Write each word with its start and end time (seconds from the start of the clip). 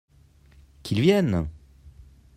Qu'il 0.81 0.99
vienne! 0.99 1.47